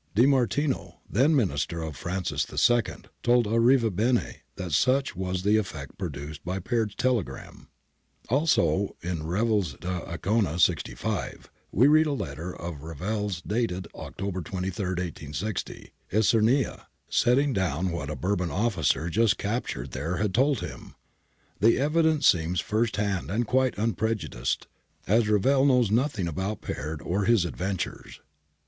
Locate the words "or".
27.05-27.25